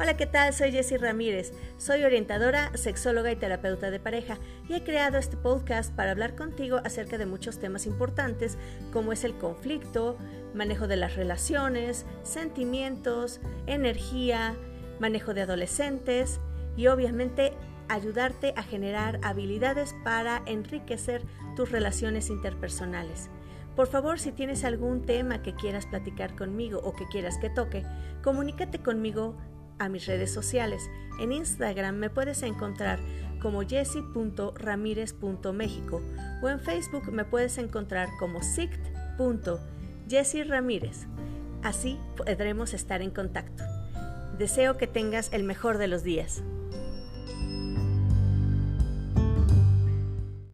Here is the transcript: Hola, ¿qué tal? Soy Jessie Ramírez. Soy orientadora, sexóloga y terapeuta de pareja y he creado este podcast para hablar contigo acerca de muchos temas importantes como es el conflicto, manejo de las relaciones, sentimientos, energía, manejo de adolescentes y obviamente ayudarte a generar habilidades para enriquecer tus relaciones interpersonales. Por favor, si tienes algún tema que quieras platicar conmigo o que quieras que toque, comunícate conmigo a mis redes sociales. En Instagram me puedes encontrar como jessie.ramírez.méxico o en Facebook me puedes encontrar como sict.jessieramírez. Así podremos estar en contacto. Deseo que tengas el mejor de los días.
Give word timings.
Hola, 0.00 0.16
¿qué 0.16 0.26
tal? 0.26 0.54
Soy 0.54 0.70
Jessie 0.70 0.96
Ramírez. 0.96 1.52
Soy 1.76 2.04
orientadora, 2.04 2.70
sexóloga 2.76 3.32
y 3.32 3.36
terapeuta 3.36 3.90
de 3.90 3.98
pareja 3.98 4.38
y 4.68 4.74
he 4.74 4.84
creado 4.84 5.18
este 5.18 5.36
podcast 5.36 5.92
para 5.92 6.12
hablar 6.12 6.36
contigo 6.36 6.80
acerca 6.84 7.18
de 7.18 7.26
muchos 7.26 7.58
temas 7.58 7.84
importantes 7.84 8.58
como 8.92 9.12
es 9.12 9.24
el 9.24 9.34
conflicto, 9.34 10.16
manejo 10.54 10.86
de 10.86 10.94
las 10.94 11.16
relaciones, 11.16 12.06
sentimientos, 12.22 13.40
energía, 13.66 14.54
manejo 15.00 15.34
de 15.34 15.42
adolescentes 15.42 16.38
y 16.76 16.86
obviamente 16.86 17.54
ayudarte 17.88 18.54
a 18.56 18.62
generar 18.62 19.18
habilidades 19.24 19.96
para 20.04 20.44
enriquecer 20.46 21.22
tus 21.56 21.72
relaciones 21.72 22.30
interpersonales. 22.30 23.30
Por 23.74 23.88
favor, 23.88 24.20
si 24.20 24.30
tienes 24.30 24.62
algún 24.62 25.02
tema 25.02 25.42
que 25.42 25.56
quieras 25.56 25.86
platicar 25.86 26.36
conmigo 26.36 26.80
o 26.84 26.94
que 26.94 27.08
quieras 27.08 27.36
que 27.38 27.50
toque, 27.50 27.84
comunícate 28.22 28.78
conmigo 28.78 29.34
a 29.78 29.88
mis 29.88 30.06
redes 30.06 30.32
sociales. 30.32 30.90
En 31.20 31.30
Instagram 31.32 31.96
me 31.96 32.10
puedes 32.10 32.42
encontrar 32.42 32.98
como 33.40 33.62
jessie.ramírez.méxico 33.62 36.02
o 36.42 36.48
en 36.48 36.58
Facebook 36.60 37.12
me 37.12 37.24
puedes 37.24 37.58
encontrar 37.58 38.08
como 38.18 38.42
sict.jessieramírez. 38.42 41.06
Así 41.62 42.00
podremos 42.16 42.74
estar 42.74 43.00
en 43.02 43.10
contacto. 43.10 43.62
Deseo 44.38 44.76
que 44.76 44.86
tengas 44.86 45.32
el 45.32 45.44
mejor 45.44 45.78
de 45.78 45.88
los 45.88 46.04
días. 46.04 46.42